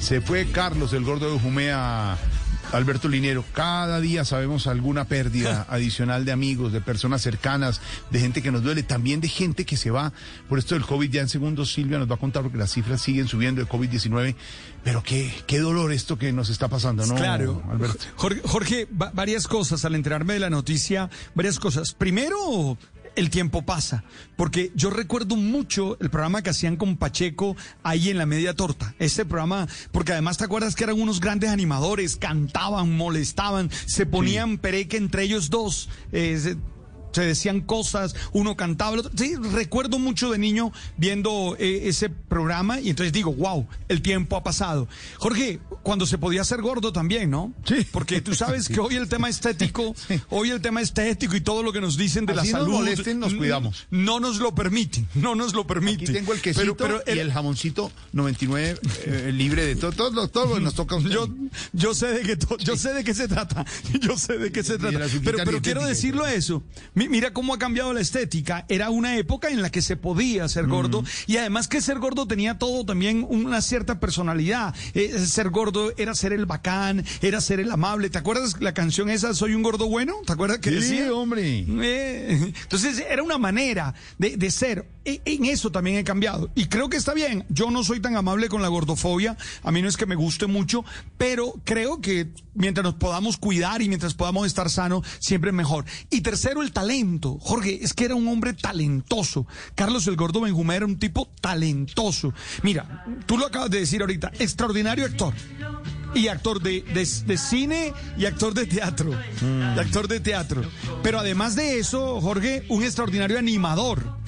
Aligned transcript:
Se 0.00 0.20
fue 0.20 0.46
Carlos, 0.50 0.92
el 0.92 1.04
gordo 1.04 1.32
de 1.32 1.38
Jumea. 1.38 2.18
Alberto 2.72 3.08
Linero, 3.08 3.44
cada 3.52 4.00
día 4.00 4.24
sabemos 4.24 4.68
alguna 4.68 5.04
pérdida 5.04 5.66
adicional 5.70 6.24
de 6.24 6.30
amigos, 6.30 6.72
de 6.72 6.80
personas 6.80 7.20
cercanas, 7.20 7.80
de 8.10 8.20
gente 8.20 8.42
que 8.42 8.52
nos 8.52 8.62
duele, 8.62 8.84
también 8.84 9.20
de 9.20 9.26
gente 9.26 9.64
que 9.64 9.76
se 9.76 9.90
va 9.90 10.12
por 10.48 10.58
esto 10.60 10.76
del 10.76 10.84
COVID. 10.84 11.10
Ya 11.10 11.20
en 11.20 11.28
segundos 11.28 11.72
Silvia 11.72 11.98
nos 11.98 12.08
va 12.08 12.14
a 12.14 12.18
contar 12.18 12.42
porque 12.42 12.58
las 12.58 12.70
cifras 12.70 13.02
siguen 13.02 13.26
subiendo 13.26 13.60
de 13.60 13.68
COVID-19. 13.68 14.36
Pero 14.84 15.02
qué, 15.02 15.34
qué 15.48 15.58
dolor 15.58 15.92
esto 15.92 16.16
que 16.16 16.32
nos 16.32 16.48
está 16.48 16.68
pasando, 16.68 17.04
¿no? 17.06 17.16
Claro. 17.16 17.62
Alberto? 17.68 18.04
Jorge, 18.14 18.40
Jorge 18.44 18.88
varias 18.90 19.48
cosas 19.48 19.84
al 19.84 19.96
enterarme 19.96 20.34
de 20.34 20.40
la 20.40 20.50
noticia, 20.50 21.10
varias 21.34 21.58
cosas. 21.58 21.92
Primero, 21.92 22.78
el 23.16 23.30
tiempo 23.30 23.62
pasa. 23.62 24.04
Porque 24.36 24.72
yo 24.74 24.90
recuerdo 24.90 25.36
mucho 25.36 25.96
el 26.00 26.10
programa 26.10 26.42
que 26.42 26.50
hacían 26.50 26.76
con 26.76 26.96
Pacheco 26.96 27.56
ahí 27.82 28.10
en 28.10 28.18
la 28.18 28.26
media 28.26 28.54
torta. 28.54 28.94
Este 28.98 29.24
programa, 29.24 29.68
porque 29.92 30.12
además 30.12 30.38
te 30.38 30.44
acuerdas 30.44 30.74
que 30.74 30.84
eran 30.84 31.00
unos 31.00 31.20
grandes 31.20 31.50
animadores, 31.50 32.16
cantaban, 32.16 32.96
molestaban, 32.96 33.70
se 33.86 34.06
ponían 34.06 34.58
pereque 34.58 34.96
entre 34.96 35.24
ellos 35.24 35.50
dos. 35.50 35.88
Eh, 36.12 36.38
se 36.38 36.56
decían 37.18 37.60
cosas, 37.60 38.14
uno 38.32 38.56
cantaba, 38.56 38.94
el 38.94 39.00
otro. 39.00 39.12
Sí, 39.16 39.34
recuerdo 39.36 39.98
mucho 39.98 40.30
de 40.30 40.38
niño 40.38 40.72
viendo 40.96 41.56
eh, 41.58 41.88
ese 41.88 42.08
programa 42.08 42.80
y 42.80 42.90
entonces 42.90 43.12
digo, 43.12 43.32
wow, 43.32 43.66
el 43.88 44.02
tiempo 44.02 44.36
ha 44.36 44.42
pasado. 44.42 44.88
Jorge, 45.18 45.60
cuando 45.82 46.06
se 46.06 46.18
podía 46.18 46.44
ser 46.44 46.62
gordo 46.62 46.92
también, 46.92 47.30
¿no? 47.30 47.52
Sí. 47.64 47.86
Porque 47.90 48.20
tú 48.20 48.34
sabes 48.34 48.68
que 48.68 48.80
hoy 48.80 48.96
el 48.96 49.08
tema 49.08 49.28
estético, 49.28 49.94
hoy 50.30 50.50
el 50.50 50.60
tema 50.60 50.80
estético 50.80 51.36
y 51.36 51.40
todo 51.40 51.62
lo 51.62 51.72
que 51.72 51.80
nos 51.80 51.96
dicen 51.96 52.26
de 52.26 52.34
la 52.34 52.44
salud. 52.44 52.68
Nos 52.68 52.80
molesten, 52.80 53.18
nos 53.18 53.34
cuidamos. 53.34 53.86
No 53.90 54.20
nos 54.20 54.38
lo 54.38 54.54
permiten, 54.54 55.08
no 55.14 55.34
nos 55.34 55.54
lo 55.54 55.66
permiten. 55.66 56.04
Aquí 56.04 56.12
tengo 56.12 56.32
el 56.32 56.40
quesito 56.40 56.76
pero, 56.76 57.02
y 57.06 57.18
el 57.18 57.32
jamoncito 57.32 57.90
99 58.12 58.78
eh, 59.04 59.32
libre 59.34 59.64
de 59.66 59.76
todo, 59.76 59.92
todo, 59.92 60.28
todo 60.28 60.60
nos 60.60 60.74
toca. 60.80 60.98
Yo, 60.98 61.28
yo 61.72 61.94
sé 61.94 62.08
de 62.08 62.22
qué, 62.22 62.38
yo 62.58 62.76
sé 62.76 62.92
de 62.92 63.04
qué 63.04 63.14
se 63.14 63.28
trata, 63.28 63.64
yo 64.00 64.16
sé 64.16 64.38
de 64.38 64.52
qué 64.52 64.62
se 64.62 64.78
trata. 64.78 65.06
Pero, 65.24 65.38
pero 65.44 65.62
quiero 65.62 65.84
decirlo 65.84 66.26
eso 66.26 66.62
mira 67.08 67.32
cómo 67.32 67.54
ha 67.54 67.58
cambiado 67.58 67.92
la 67.92 68.00
estética. 68.00 68.64
Era 68.68 68.90
una 68.90 69.16
época 69.16 69.48
en 69.48 69.62
la 69.62 69.70
que 69.70 69.82
se 69.82 69.96
podía 69.96 70.48
ser 70.48 70.66
gordo 70.66 71.04
y 71.26 71.36
además 71.36 71.68
que 71.68 71.80
ser 71.80 71.98
gordo 71.98 72.26
tenía 72.26 72.58
todo 72.58 72.84
también 72.84 73.26
una 73.28 73.62
cierta 73.62 74.00
personalidad. 74.00 74.74
Eh, 74.94 75.18
ser 75.26 75.50
gordo 75.50 75.92
era 75.96 76.14
ser 76.14 76.32
el 76.32 76.46
bacán, 76.46 77.04
era 77.22 77.40
ser 77.40 77.60
el 77.60 77.70
amable. 77.70 78.10
¿Te 78.10 78.18
acuerdas 78.18 78.60
la 78.60 78.74
canción 78.74 79.08
esa, 79.10 79.34
Soy 79.34 79.54
un 79.54 79.62
gordo 79.62 79.88
bueno? 79.88 80.14
¿Te 80.26 80.32
acuerdas 80.32 80.58
que 80.58 80.70
sí, 80.70 80.76
decía? 80.76 81.14
hombre. 81.14 81.64
Eh, 81.68 82.52
entonces 82.62 83.02
era 83.08 83.22
una 83.22 83.38
manera 83.38 83.94
de, 84.18 84.36
de 84.36 84.50
ser. 84.50 84.86
E, 85.04 85.22
en 85.24 85.46
eso 85.46 85.70
también 85.70 85.96
he 85.96 86.04
cambiado. 86.04 86.50
Y 86.54 86.66
creo 86.66 86.90
que 86.90 86.96
está 86.96 87.14
bien. 87.14 87.44
Yo 87.48 87.70
no 87.70 87.84
soy 87.84 88.00
tan 88.00 88.16
amable 88.16 88.48
con 88.48 88.62
la 88.62 88.68
gordofobia. 88.68 89.36
A 89.62 89.70
mí 89.70 89.80
no 89.80 89.88
es 89.88 89.96
que 89.96 90.06
me 90.06 90.16
guste 90.16 90.46
mucho, 90.46 90.84
pero 91.16 91.54
creo 91.64 92.00
que 92.00 92.28
mientras 92.54 92.84
nos 92.84 92.94
podamos 92.94 93.38
cuidar 93.38 93.80
y 93.80 93.88
mientras 93.88 94.14
podamos 94.14 94.46
estar 94.46 94.68
sanos, 94.68 95.06
siempre 95.18 95.50
es 95.50 95.56
mejor. 95.56 95.84
Y 96.10 96.20
tercero, 96.20 96.62
el 96.62 96.72
talento. 96.72 96.89
Jorge, 97.40 97.78
es 97.82 97.94
que 97.94 98.04
era 98.04 98.14
un 98.14 98.26
hombre 98.28 98.52
talentoso. 98.52 99.46
Carlos 99.74 100.06
el 100.06 100.16
Gordo 100.16 100.40
Benjumea 100.40 100.78
era 100.78 100.86
un 100.86 100.98
tipo 100.98 101.28
talentoso. 101.40 102.34
Mira, 102.62 103.04
tú 103.26 103.38
lo 103.38 103.46
acabas 103.46 103.70
de 103.70 103.80
decir 103.80 104.00
ahorita, 104.00 104.32
extraordinario 104.38 105.04
actor. 105.04 105.32
Y 106.12 106.26
actor 106.26 106.60
de, 106.60 106.82
de, 106.82 107.38
cine 107.38 107.92
y 108.18 108.26
actor 108.26 108.52
de 108.52 108.66
teatro. 108.66 109.12
Mm. 109.40 109.78
actor 109.78 110.08
de 110.08 110.18
teatro. 110.18 110.64
Pero 111.04 111.20
además 111.20 111.54
de 111.54 111.78
eso, 111.78 112.20
Jorge, 112.20 112.64
un 112.68 112.82
extraordinario 112.82 113.38
animador. 113.38 114.19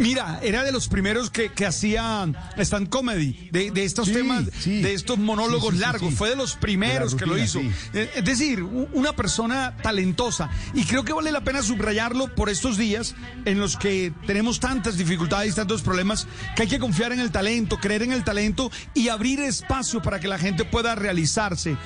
Mira, 0.00 0.40
era 0.42 0.64
de 0.64 0.72
los 0.72 0.88
primeros 0.88 1.30
que, 1.30 1.52
que 1.52 1.66
hacía 1.66 2.26
stand 2.56 2.88
comedy, 2.88 3.50
de, 3.52 3.70
de 3.70 3.84
estos 3.84 4.10
temas, 4.10 4.46
de 4.64 4.94
estos 4.94 5.18
monólogos 5.18 5.74
largos. 5.74 6.14
Fue 6.14 6.30
de 6.30 6.36
los 6.36 6.56
primeros 6.56 7.14
que 7.14 7.26
lo 7.26 7.36
hizo. 7.36 7.60
Eh, 7.92 8.10
es 8.14 8.24
decir, 8.24 8.62
una 8.62 9.14
persona 9.14 9.76
talentosa. 9.82 10.48
Y 10.72 10.84
creo 10.84 11.04
que 11.04 11.12
vale 11.12 11.30
la 11.30 11.44
pena 11.44 11.62
subrayarlo 11.62 12.34
por 12.34 12.48
estos 12.48 12.78
días 12.78 13.14
en 13.44 13.60
los 13.60 13.76
que 13.76 14.12
tenemos 14.26 14.58
tantas 14.58 14.96
dificultades 14.96 15.52
y 15.52 15.56
tantos 15.56 15.82
problemas 15.82 16.26
que 16.56 16.62
hay 16.62 16.68
que 16.68 16.78
confiar 16.78 17.12
en 17.12 17.20
el 17.20 17.30
talento, 17.30 17.78
creer 17.78 18.02
en 18.02 18.12
el 18.12 18.24
talento 18.24 18.72
y 18.94 19.08
abrir 19.08 19.40
espacio 19.40 20.00
para 20.00 20.18
que 20.18 20.28
la 20.28 20.38
gente 20.38 20.64
pueda 20.64 20.94
realizarse 20.94 21.76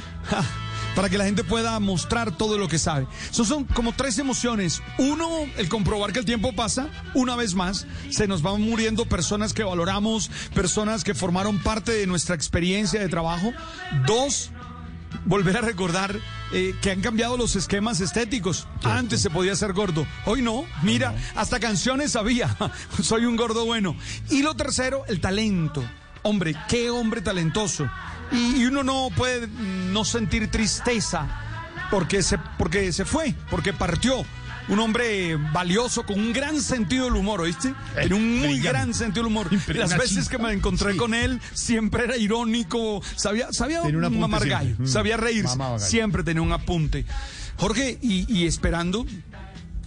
para 0.94 1.08
que 1.08 1.18
la 1.18 1.24
gente 1.24 1.44
pueda 1.44 1.78
mostrar 1.80 2.36
todo 2.36 2.58
lo 2.58 2.68
que 2.68 2.78
sabe. 2.78 3.06
Son, 3.30 3.46
son 3.46 3.64
como 3.64 3.92
tres 3.92 4.18
emociones. 4.18 4.82
Uno, 4.98 5.28
el 5.56 5.68
comprobar 5.68 6.12
que 6.12 6.20
el 6.20 6.24
tiempo 6.24 6.52
pasa, 6.52 6.88
una 7.14 7.36
vez 7.36 7.54
más, 7.54 7.86
se 8.10 8.26
nos 8.26 8.42
van 8.42 8.60
muriendo 8.60 9.06
personas 9.06 9.52
que 9.52 9.64
valoramos, 9.64 10.30
personas 10.54 11.04
que 11.04 11.14
formaron 11.14 11.58
parte 11.62 11.92
de 11.92 12.06
nuestra 12.06 12.34
experiencia 12.34 13.00
de 13.00 13.08
trabajo. 13.08 13.52
Dos, 14.06 14.50
volver 15.24 15.56
a 15.56 15.60
recordar 15.60 16.18
eh, 16.52 16.74
que 16.80 16.90
han 16.90 17.00
cambiado 17.00 17.36
los 17.36 17.56
esquemas 17.56 18.00
estéticos. 18.00 18.66
Antes 18.82 19.20
se 19.20 19.30
podía 19.30 19.56
ser 19.56 19.72
gordo, 19.72 20.06
hoy 20.24 20.42
no. 20.42 20.64
Mira, 20.82 21.14
hasta 21.34 21.60
canciones 21.60 22.16
había. 22.16 22.56
Soy 23.02 23.24
un 23.24 23.36
gordo 23.36 23.64
bueno. 23.64 23.96
Y 24.30 24.42
lo 24.42 24.54
tercero, 24.54 25.04
el 25.08 25.20
talento. 25.20 25.82
Hombre, 26.24 26.56
qué 26.68 26.90
hombre 26.90 27.20
talentoso 27.20 27.88
y, 28.32 28.64
uno 28.64 28.82
no 28.82 29.08
puede 29.16 29.48
no 29.48 30.04
sentir 30.04 30.50
tristeza 30.50 31.26
porque 31.90 32.22
se, 32.22 32.38
porque 32.58 32.92
se 32.92 33.04
fue, 33.04 33.34
porque 33.50 33.72
partió. 33.72 34.24
Un 34.66 34.78
hombre 34.78 35.36
valioso 35.36 36.06
con 36.06 36.18
un 36.18 36.32
gran 36.32 36.58
sentido 36.58 37.04
del 37.04 37.16
humor, 37.16 37.42
¿oíste? 37.42 37.74
En 37.96 38.14
un 38.14 38.40
muy 38.40 38.60
gran 38.60 38.94
sentido 38.94 39.24
del 39.24 39.30
humor. 39.30 39.50
Las 39.68 39.94
veces 39.94 40.30
que 40.30 40.38
me 40.38 40.52
encontré 40.52 40.96
con 40.96 41.12
él 41.12 41.38
siempre 41.52 42.04
era 42.04 42.16
irónico, 42.16 43.02
sabía, 43.14 43.48
sabía 43.52 43.82
mamar 43.82 44.48
gallo, 44.48 44.74
mm. 44.78 44.86
sabía 44.86 45.18
reír, 45.18 45.44
siempre 45.76 46.24
tenía 46.24 46.40
un 46.40 46.52
apunte. 46.52 47.04
Jorge, 47.58 47.98
y, 48.00 48.24
y 48.34 48.46
esperando 48.46 49.04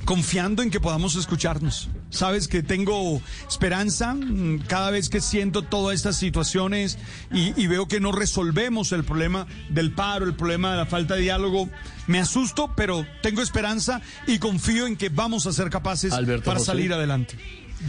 confiando 0.06 0.62
en 0.62 0.70
que 0.70 0.80
podamos 0.80 1.16
escucharnos. 1.16 1.90
Sabes 2.10 2.48
que 2.48 2.64
tengo 2.64 3.22
esperanza 3.50 4.14
mm, 4.14 4.60
cada 4.68 4.92
vez 4.92 5.10
que 5.10 5.20
siento 5.20 5.62
todas 5.62 5.96
estas 5.96 6.16
situaciones 6.16 6.98
y, 7.32 7.68
veo 7.68 7.88
que 7.88 8.00
no 8.00 8.12
resolvemos 8.12 8.92
el 8.94 9.04
problema 9.04 9.46
del 9.70 9.92
paro, 9.92 10.26
el 10.26 10.34
problema 10.34 10.72
de 10.72 10.78
la 10.78 10.86
falta 10.86 11.16
de 11.16 11.22
diálogo. 11.22 11.70
Me 12.08 12.20
asusto, 12.20 12.74
pero 12.76 13.06
tengo 13.22 13.42
esperanza 13.42 14.02
y 14.26 14.40
confío 14.40 14.88
en 14.88 14.96
que 14.96 15.10
vamos 15.10 15.48
a 15.48 15.54
ser 15.54 15.70
capaces 15.70 16.14
para 16.44 16.60
salir 16.60 16.94
adelante. 16.94 17.36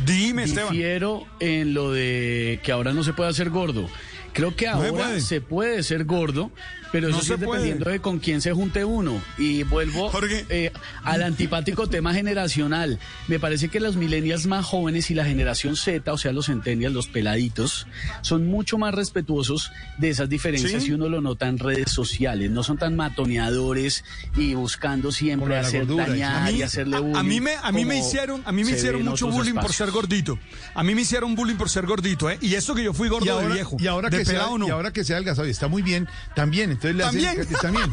Dime, 0.05 0.45
Esteban. 0.45 0.75
Quiero 0.75 1.27
en 1.41 1.73
lo 1.73 1.93
de 1.93 2.61
que 2.63 2.73
ahora 2.73 2.93
no 2.93 3.05
se 3.05 3.13
puede 3.13 3.31
hacer 3.31 3.51
gordo. 3.51 3.89
Creo 4.33 4.55
que 4.55 4.69
ahora 4.69 5.19
se 5.21 5.41
puede 5.41 5.83
ser 5.83 6.05
gordo, 6.05 6.51
pero 6.93 7.09
eso 7.09 7.21
no 7.29 7.37
dependiendo 7.37 7.91
de 7.91 8.01
con 8.01 8.19
quién 8.19 8.41
se 8.41 8.53
junte 8.53 8.85
uno. 8.85 9.21
Y 9.37 9.63
vuelvo 9.65 10.11
eh, 10.49 10.73
al 11.05 11.23
antipático 11.23 11.87
tema 11.87 12.15
generacional. 12.15 12.99
Me 13.27 13.39
parece 13.39 13.69
que 13.69 13.81
los 13.81 13.97
millennials 13.97 14.47
más 14.47 14.65
jóvenes 14.65 15.11
y 15.11 15.15
la 15.15 15.25
generación 15.25 15.77
Z, 15.77 16.13
o 16.13 16.19
sea, 16.19 16.33
los 16.33 16.47
centennials, 16.47 16.95
los 16.95 17.09
peladitos, 17.09 17.87
son 18.23 18.47
mucho 18.47 18.79
más 18.79 18.95
respetuosos 18.95 19.71
de 19.99 20.11
esas 20.11 20.29
diferencias 20.29 20.87
y 20.87 20.93
uno 20.93 21.09
lo 21.09 21.21
nota 21.21 21.49
en 21.49 21.59
redes 21.59 21.91
sociales. 21.91 22.51
No 22.51 22.63
son 22.63 22.79
tan 22.79 22.97
matoneadores 22.97 24.05
y 24.37 24.55
buscando 24.55 25.13
siempre 25.13 25.59
hacer 25.59 25.87
dañar 25.87 26.53
y 26.53 26.63
hacerle 26.63 26.99
bullying. 26.99 27.17
A, 27.17 27.23
mí 27.23 27.41
me, 27.41 27.55
a 27.63 27.73
mí 27.73 27.85
me 27.85 27.99
hicieron, 27.99 28.43
a 28.45 28.53
mí 28.53 28.65
me 28.65 28.73
hicieron 28.73 29.05
mucho 29.05 29.29
bullying 29.29 29.55
por 29.55 29.73
ser 29.73 29.91
gordito. 29.91 30.39
A 30.75 30.83
mí 30.83 30.95
me 30.95 31.03
hicieron 31.03 31.35
bullying 31.35 31.57
por 31.57 31.69
ser 31.69 31.87
gordito, 31.87 32.31
¿eh? 32.31 32.39
Y 32.41 32.55
eso 32.55 32.75
que 32.75 32.85
yo 32.85 32.93
fui 32.93 33.09
gordo 33.09 33.41
de 33.41 33.49
viejo. 33.49 33.77
Y 33.79 33.87
ahora, 33.87 34.11
que 34.11 34.25
sea, 34.25 34.49
y 34.67 34.71
ahora 34.71 34.93
que 34.93 35.05
sea 35.05 35.17
adelgazado 35.17 35.47
y 35.47 35.51
está 35.51 35.69
muy 35.69 35.83
bien, 35.83 36.09
también 36.35 36.78
entonces 36.79 36.97
le 36.97 37.03
¿También? 37.03 37.41
Hacen, 37.41 37.57
también. 37.61 37.91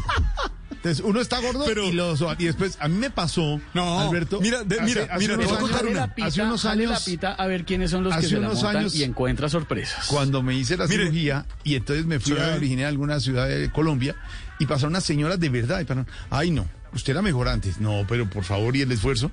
Entonces 0.71 1.03
uno 1.03 1.19
está 1.19 1.39
gordo 1.39 1.63
pero, 1.65 1.85
y, 1.85 1.93
los, 1.93 2.23
y 2.37 2.45
después 2.45 2.77
a 2.79 2.87
mí 2.87 2.97
me 2.97 3.09
pasó, 3.09 3.59
no, 3.73 4.01
Alberto. 4.01 4.39
Mira, 4.39 4.63
de, 4.63 4.79
mira, 4.81 5.07
hace, 5.09 5.27
mira, 5.27 5.33
unos 5.35 5.71
años, 5.71 5.91
una. 5.91 6.13
Pita, 6.13 6.27
hace 6.27 6.41
unos 6.43 6.65
años 6.65 6.91
la 6.91 6.99
pita 6.99 7.33
a 7.33 7.47
ver 7.47 7.65
quiénes 7.65 7.89
son 7.89 8.03
los 8.03 8.15
que 8.15 8.27
se 8.27 8.37
unos 8.37 8.61
la 8.61 8.69
años, 8.69 8.95
y 8.95 9.03
encuentra 9.03 9.49
sorpresas. 9.49 10.05
Cuando 10.05 10.43
me 10.43 10.53
hice 10.53 10.77
la 10.77 10.87
cirugía 10.87 11.47
y 11.63 11.73
entonces 11.73 12.05
me 12.05 12.19
fui 12.19 12.37
a 12.37 12.53
originar 12.55 12.85
a 12.85 12.89
alguna 12.89 13.19
ciudad 13.19 13.47
de 13.47 13.71
Colombia 13.71 14.15
y 14.59 14.67
pasaron 14.67 14.91
unas 14.91 15.03
señoras 15.03 15.39
de 15.39 15.49
verdad 15.49 15.79
y 15.79 15.85
pasaron, 15.85 16.07
ay 16.29 16.51
no, 16.51 16.67
usted 16.93 17.13
era 17.13 17.23
mejor 17.23 17.47
antes. 17.47 17.79
No, 17.79 18.05
pero 18.07 18.29
por 18.29 18.43
favor 18.43 18.75
y 18.75 18.81
el 18.81 18.91
esfuerzo. 18.91 19.31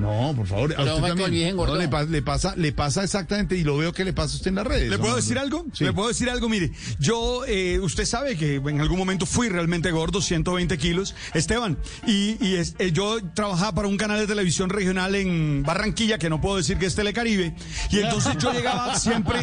No, 0.00 0.32
por 0.34 0.46
favor. 0.46 0.74
A 0.76 0.82
usted 0.82 1.14
también. 1.16 1.56
No, 1.56 1.76
le, 1.76 1.86
le, 2.06 2.22
pasa, 2.22 2.54
le 2.56 2.72
pasa 2.72 3.04
exactamente 3.04 3.56
y 3.56 3.64
lo 3.64 3.76
veo 3.76 3.92
que 3.92 4.04
le 4.04 4.12
pasa 4.12 4.34
a 4.34 4.36
usted 4.36 4.48
en 4.48 4.54
las 4.56 4.66
redes. 4.66 4.90
¿Le 4.90 4.98
puedo 4.98 5.16
decir 5.16 5.38
algo? 5.38 5.66
¿Le 5.78 5.92
puedo 5.92 6.08
decir 6.08 6.30
algo? 6.30 6.48
Mire, 6.48 6.72
yo, 6.98 7.44
eh, 7.46 7.78
usted 7.80 8.04
sabe 8.04 8.36
que 8.36 8.56
en 8.56 8.80
algún 8.80 8.98
momento 8.98 9.26
fui 9.26 9.48
realmente 9.48 9.90
gordo, 9.90 10.22
120 10.22 10.78
kilos, 10.78 11.14
Esteban, 11.34 11.78
y, 12.06 12.36
y 12.44 12.56
es, 12.56 12.74
eh, 12.78 12.92
yo 12.92 13.18
trabajaba 13.34 13.74
para 13.74 13.88
un 13.88 13.96
canal 13.96 14.18
de 14.18 14.26
televisión 14.26 14.70
regional 14.70 15.14
en 15.14 15.62
Barranquilla, 15.62 16.18
que 16.18 16.30
no 16.30 16.40
puedo 16.40 16.56
decir 16.56 16.78
que 16.78 16.86
es 16.86 16.94
Telecaribe, 16.94 17.54
y 17.90 17.98
entonces 17.98 18.38
yo 18.38 18.52
llegaba 18.52 18.98
siempre, 18.98 19.40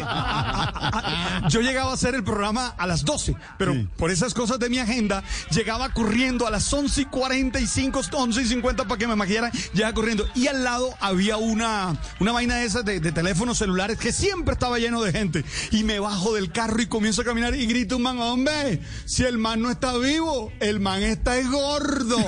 yo 1.48 1.60
llegaba 1.60 1.92
a 1.92 1.94
hacer 1.94 2.14
el 2.14 2.24
programa 2.24 2.74
a 2.76 2.86
las 2.86 3.04
12, 3.04 3.36
pero 3.58 3.74
por 3.96 4.10
esas 4.10 4.34
cosas 4.34 4.58
de 4.58 4.68
mi 4.68 4.78
agenda, 4.78 5.22
llegaba 5.50 5.90
corriendo 5.90 6.46
a 6.46 6.50
las 6.50 6.72
11 6.72 7.02
y 7.02 7.04
45, 7.04 8.00
11 8.12 8.42
y 8.42 8.46
50 8.46 8.84
para 8.84 8.98
que 8.98 9.06
me 9.06 9.16
maquillaran, 9.16 9.52
llegaba 9.72 9.94
corriendo. 9.94 10.26
Y 10.34 10.47
y 10.48 10.56
al 10.56 10.64
lado 10.64 10.94
había 11.00 11.36
una, 11.36 12.00
una 12.20 12.32
vaina 12.32 12.56
de 12.56 12.64
esas 12.64 12.84
de, 12.84 13.00
teléfonos 13.00 13.58
celulares 13.58 13.98
que 13.98 14.12
siempre 14.12 14.54
estaba 14.54 14.78
lleno 14.78 15.02
de 15.02 15.12
gente. 15.12 15.44
Y 15.70 15.84
me 15.84 16.00
bajo 16.00 16.34
del 16.34 16.50
carro 16.52 16.80
y 16.80 16.86
comienzo 16.86 17.20
a 17.22 17.24
caminar 17.24 17.54
y 17.54 17.66
grito 17.66 17.96
un 17.96 18.02
man, 18.02 18.18
hombre, 18.18 18.80
si 19.04 19.24
el 19.24 19.38
man 19.38 19.60
no 19.60 19.70
está 19.70 19.96
vivo, 19.98 20.50
el 20.60 20.80
man 20.80 21.02
está 21.02 21.40
gordo. 21.42 22.16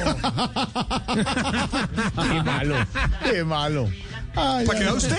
qué 2.31 2.43
malo, 2.43 2.76
qué 3.25 3.44
malo. 3.44 3.88
¿Para 4.35 4.79
qué 4.79 4.93
usted? 4.93 5.17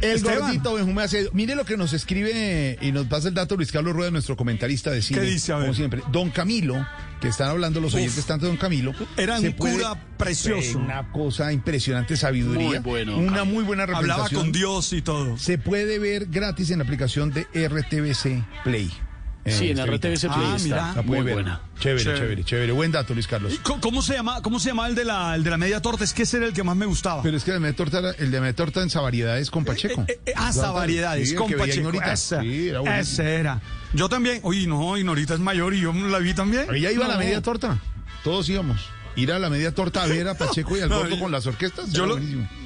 El 0.00 0.22
gordito 0.22 0.74
Benjumea 0.74 1.06
Mire 1.32 1.54
lo 1.54 1.64
que 1.64 1.76
nos 1.76 1.92
escribe 1.92 2.78
y 2.80 2.92
nos 2.92 3.06
pasa 3.06 3.28
el 3.28 3.34
dato 3.34 3.56
Luis 3.56 3.72
Carlos 3.72 3.94
Rueda, 3.94 4.10
nuestro 4.10 4.36
comentarista 4.36 4.90
de 4.90 5.02
cine. 5.02 5.20
¿Qué 5.20 5.26
dice? 5.26 5.52
Como 5.52 5.74
siempre. 5.74 6.02
Don 6.12 6.30
Camilo, 6.30 6.86
que 7.20 7.28
están 7.28 7.50
hablando 7.50 7.80
los 7.80 7.94
oyentes 7.94 8.24
tanto 8.26 8.46
de 8.46 8.52
Don 8.52 8.58
Camilo. 8.58 8.92
Era 9.16 9.38
un 9.38 9.52
cura 9.52 9.94
precioso. 10.16 10.78
Una 10.78 11.10
cosa 11.12 11.52
impresionante, 11.52 12.16
sabiduría. 12.16 12.82
Una 13.16 13.44
muy 13.44 13.64
buena 13.64 13.86
representación. 13.86 14.26
Hablaba 14.26 14.28
con 14.28 14.52
Dios 14.52 14.92
y 14.92 15.02
todo. 15.02 15.38
Se 15.38 15.58
puede 15.58 15.98
ver 15.98 16.26
gratis 16.26 16.70
en 16.70 16.78
la 16.78 16.84
aplicación 16.84 17.32
de 17.32 17.42
RTBC 17.54 18.62
Play. 18.64 18.92
Sí, 19.46 19.70
en 19.70 19.78
RTBC 19.78 20.20
Play 20.20 20.30
ah, 20.32 20.56
está. 20.56 21.02
Muy 21.02 21.20
buena. 21.20 21.60
Chévere, 21.78 22.02
chévere, 22.02 22.44
chévere, 22.44 22.72
Buen 22.72 22.92
dato, 22.92 23.12
Luis 23.12 23.26
Carlos. 23.26 23.60
¿Cómo 23.80 24.00
se 24.00 24.14
llama, 24.14 24.40
cómo 24.40 24.58
se 24.58 24.70
llama 24.70 24.86
el 24.86 24.94
de 24.94 25.04
la, 25.04 25.34
el 25.34 25.44
de 25.44 25.50
la 25.50 25.58
media 25.58 25.82
torta? 25.82 26.02
Es 26.02 26.14
que 26.14 26.22
ese 26.22 26.38
era 26.38 26.46
el 26.46 26.54
que 26.54 26.62
más 26.62 26.76
me 26.76 26.86
gustaba. 26.86 27.22
Pero 27.22 27.36
es 27.36 27.44
que 27.44 27.50
el 27.50 27.56
de 27.56 27.60
media 27.60 27.76
torta, 27.76 27.98
el 28.18 28.30
de 28.30 28.40
media 28.40 28.54
torta 28.54 28.82
en 28.82 28.88
Savariedades 28.88 29.50
con 29.50 29.64
Pacheco. 29.64 30.02
Eh, 30.02 30.12
eh, 30.12 30.20
eh 30.26 30.32
ah, 30.36 30.52
Savariedades 30.52 31.34
con 31.34 31.52
Pacheco. 31.52 31.90
Esa, 31.90 32.40
sí, 32.40 32.68
era 32.68 33.00
ese 33.00 33.34
era. 33.34 33.60
Yo 33.92 34.08
también. 34.08 34.40
Oye, 34.44 34.66
no, 34.66 34.96
y 34.96 35.04
Norita 35.04 35.34
es 35.34 35.40
mayor 35.40 35.74
y 35.74 35.80
yo 35.80 35.92
la 35.92 36.18
vi 36.18 36.32
también. 36.32 36.66
Ella 36.74 36.90
iba 36.90 37.04
a 37.04 37.08
la 37.08 37.18
media 37.18 37.42
torta. 37.42 37.78
Todos 38.22 38.48
íbamos 38.48 38.80
ir 39.16 39.30
a 39.30 39.38
la 39.38 39.48
media 39.48 39.72
torta 39.72 40.02
a 40.02 40.06
ver 40.06 40.26
a 40.26 40.34
Pacheco 40.34 40.76
y 40.76 40.80
al 40.80 40.88
gordo 40.90 41.18
con 41.18 41.30
las 41.30 41.46
orquestas. 41.46 41.92
Yo 41.92 42.06
lo, 42.06 42.18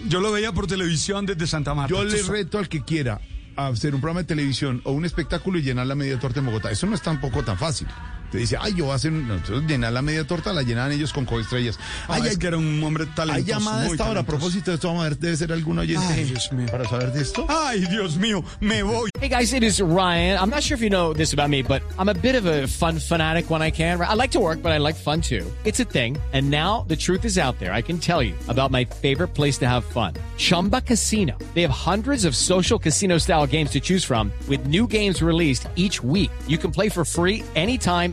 yo 0.06 0.20
lo, 0.20 0.32
veía 0.32 0.52
por 0.52 0.66
televisión 0.66 1.26
desde 1.26 1.46
Santa 1.46 1.74
Marta. 1.74 1.94
Yo 1.94 2.04
le 2.04 2.22
reto 2.22 2.58
al 2.58 2.68
que 2.68 2.82
quiera 2.82 3.20
hacer 3.66 3.94
un 3.94 4.00
programa 4.00 4.20
de 4.20 4.26
televisión 4.26 4.80
o 4.84 4.92
un 4.92 5.04
espectáculo 5.04 5.58
y 5.58 5.62
llenar 5.62 5.86
la 5.86 5.94
media 5.94 6.18
torta 6.18 6.38
en 6.40 6.46
Bogotá. 6.46 6.70
Eso 6.70 6.86
no 6.86 6.94
es 6.94 7.02
tampoco 7.02 7.42
tan 7.42 7.58
fácil. 7.58 7.88
Te 8.30 8.38
dice, 8.38 8.56
ay, 8.60 8.74
yo 8.74 8.84
voy 8.84 8.92
a 8.92 8.96
hacer. 8.96 9.12
entonces, 9.12 9.62
llenar 9.68 9.92
la 9.92 10.02
media 10.02 10.26
torta, 10.26 10.52
la 10.52 10.62
llenaban 10.62 10.92
ellos 10.92 11.12
con 11.12 11.24
coestrellas. 11.24 11.78
Ah, 12.08 12.18
ay, 12.20 12.28
es 12.28 12.38
que 12.38 12.46
era 12.46 12.56
un 12.56 12.82
hombre 12.82 13.06
talentoso. 13.06 13.32
Hay 13.32 13.44
llamada 13.44 13.82
a 13.82 13.86
esta 13.86 14.08
hora. 14.08 14.20
A 14.20 14.26
propósito 14.26 14.70
de 14.70 14.74
esto, 14.76 14.88
vamos 14.88 15.06
a 15.06 15.08
ver, 15.08 15.18
debe 15.18 15.36
ser 15.36 15.52
algún 15.52 15.78
oyente. 15.78 16.06
Ay, 16.10 16.24
Dios 16.24 16.52
mío. 16.52 16.66
Para 16.70 16.84
saber 16.84 17.12
de 17.12 17.22
esto. 17.22 17.46
Ay, 17.48 17.86
Dios 17.86 18.16
mío, 18.16 18.44
me 18.60 18.82
voy. 18.82 19.10
Hey, 19.20 19.28
guys, 19.28 19.52
it 19.52 19.62
is 19.62 19.80
Ryan. 19.80 20.38
I'm 20.38 20.50
not 20.50 20.62
sure 20.62 20.76
if 20.76 20.82
you 20.82 20.90
know 20.90 21.12
this 21.12 21.32
about 21.32 21.48
me, 21.48 21.62
but 21.62 21.82
I'm 21.98 22.08
a 22.08 22.14
bit 22.14 22.34
of 22.34 22.46
a 22.46 22.66
fun 22.66 22.98
fanatic 22.98 23.50
when 23.50 23.62
I 23.62 23.70
can. 23.70 24.00
I 24.00 24.14
like 24.14 24.32
to 24.32 24.40
work, 24.40 24.62
but 24.62 24.72
I 24.72 24.78
like 24.78 24.96
fun 24.96 25.20
too. 25.20 25.44
It's 25.64 25.80
a 25.80 25.84
thing. 25.84 26.16
And 26.32 26.50
now 26.50 26.84
the 26.88 26.96
truth 26.96 27.24
is 27.24 27.38
out 27.38 27.58
there. 27.58 27.72
I 27.72 27.82
can 27.82 27.98
tell 27.98 28.22
you 28.22 28.34
about 28.48 28.70
my 28.70 28.84
favorite 28.84 29.28
place 29.28 29.58
to 29.58 29.66
have 29.66 29.84
fun 29.84 30.14
Chumba 30.36 30.80
Casino. 30.82 31.36
They 31.54 31.62
have 31.62 31.70
hundreds 31.70 32.24
of 32.24 32.36
social 32.36 32.78
casino 32.78 33.18
style 33.18 33.46
games 33.46 33.70
to 33.70 33.80
choose 33.80 34.04
from, 34.04 34.30
with 34.48 34.66
new 34.66 34.86
games 34.86 35.22
released 35.22 35.68
each 35.76 36.02
week. 36.02 36.30
You 36.46 36.58
can 36.58 36.70
play 36.70 36.88
for 36.88 37.04
free 37.04 37.42
anytime, 37.54 38.12